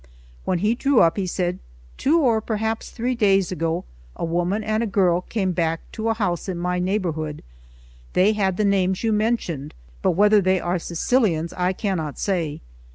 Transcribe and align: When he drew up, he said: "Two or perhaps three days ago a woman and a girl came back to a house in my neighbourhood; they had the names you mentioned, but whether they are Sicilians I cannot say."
When 0.45 0.57
he 0.57 0.73
drew 0.73 0.99
up, 1.01 1.15
he 1.17 1.27
said: 1.27 1.59
"Two 1.95 2.17
or 2.21 2.41
perhaps 2.41 2.89
three 2.89 3.13
days 3.13 3.51
ago 3.51 3.85
a 4.15 4.25
woman 4.25 4.63
and 4.63 4.81
a 4.81 4.87
girl 4.87 5.21
came 5.21 5.51
back 5.51 5.81
to 5.91 6.09
a 6.09 6.15
house 6.15 6.49
in 6.49 6.57
my 6.57 6.79
neighbourhood; 6.79 7.43
they 8.13 8.33
had 8.33 8.57
the 8.57 8.65
names 8.65 9.03
you 9.03 9.13
mentioned, 9.13 9.75
but 10.01 10.13
whether 10.17 10.41
they 10.41 10.59
are 10.59 10.79
Sicilians 10.79 11.53
I 11.53 11.71
cannot 11.73 12.17
say." 12.17 12.61